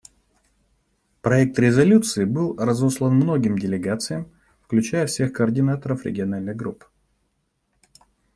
Проект 1.21 1.59
резолюции 1.59 2.25
был 2.25 2.57
разослан 2.57 3.13
многим 3.13 3.59
делегациям, 3.59 4.31
включая 4.63 5.05
всех 5.05 5.31
координаторов 5.31 6.05
региональных 6.07 6.55
групп. 6.57 6.87